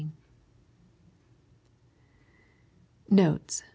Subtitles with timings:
[3.09, 3.63] Notes.